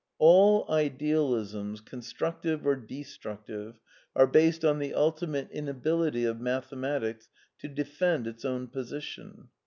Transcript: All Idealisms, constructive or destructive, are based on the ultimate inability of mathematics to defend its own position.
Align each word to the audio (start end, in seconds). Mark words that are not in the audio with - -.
All 0.17 0.65
Idealisms, 0.67 1.79
constructive 1.79 2.65
or 2.65 2.75
destructive, 2.75 3.75
are 4.15 4.25
based 4.25 4.65
on 4.65 4.79
the 4.79 4.95
ultimate 4.95 5.51
inability 5.51 6.25
of 6.25 6.41
mathematics 6.41 7.29
to 7.59 7.67
defend 7.67 8.25
its 8.25 8.43
own 8.43 8.65
position. 8.69 9.49